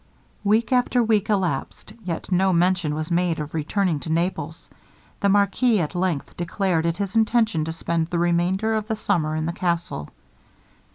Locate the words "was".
2.95-3.11